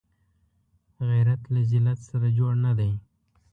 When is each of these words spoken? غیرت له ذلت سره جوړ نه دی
غیرت 1.09 1.41
له 1.53 1.61
ذلت 1.71 1.99
سره 2.09 2.27
جوړ 2.37 2.51
نه 2.65 2.71
دی 2.79 2.91